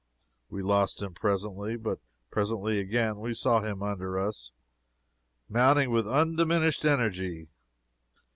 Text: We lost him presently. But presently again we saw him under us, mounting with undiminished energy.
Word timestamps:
We 0.49 0.63
lost 0.63 1.03
him 1.03 1.13
presently. 1.13 1.75
But 1.77 1.99
presently 2.31 2.79
again 2.79 3.19
we 3.19 3.35
saw 3.35 3.61
him 3.61 3.83
under 3.83 4.17
us, 4.17 4.51
mounting 5.47 5.91
with 5.91 6.07
undiminished 6.09 6.85
energy. 6.85 7.49